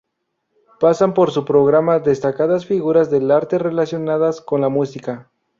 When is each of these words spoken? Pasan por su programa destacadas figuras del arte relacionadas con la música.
Pasan 0.79 1.13
por 1.13 1.29
su 1.29 1.45
programa 1.45 1.99
destacadas 1.99 2.65
figuras 2.65 3.11
del 3.11 3.29
arte 3.29 3.59
relacionadas 3.59 4.41
con 4.41 4.59
la 4.61 4.69
música. 4.69 5.29